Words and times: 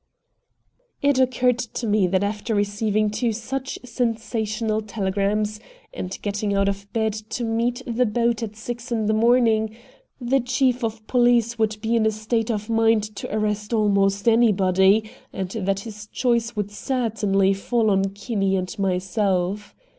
It 1.03 1.19
occurred 1.19 1.59
to 1.59 1.85
me 1.85 2.07
that 2.07 2.23
after 2.23 2.55
receiving 2.55 3.11
two 3.11 3.31
such 3.31 3.77
sensational 3.85 4.81
telegrams, 4.81 5.59
and 5.93 6.17
getting 6.23 6.55
out 6.55 6.67
of 6.67 6.91
bed 6.91 7.13
to 7.13 7.43
meet 7.43 7.83
the 7.85 8.07
boat 8.07 8.41
at 8.41 8.55
six 8.55 8.91
in 8.91 9.05
the 9.05 9.13
morning, 9.13 9.75
the 10.19 10.39
chief 10.39 10.83
of 10.83 11.05
police 11.05 11.59
would 11.59 11.79
be 11.83 11.95
in 11.95 12.07
a 12.07 12.11
state 12.11 12.49
of 12.49 12.67
mind 12.67 13.15
to 13.15 13.31
arrest 13.31 13.73
almost 13.73 14.27
anybody, 14.27 15.07
and 15.31 15.49
that 15.51 15.81
his 15.81 16.07
choice 16.07 16.55
would 16.55 16.71
certainly 16.71 17.53
fall 17.53 17.91
on 17.91 18.05
Kinney 18.05 18.55
and 18.55 18.79
myself. 18.79 19.75